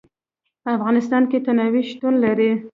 [0.63, 2.51] په افغانستان کې تنوع شتون لري.